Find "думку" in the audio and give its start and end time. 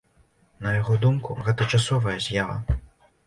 1.03-1.37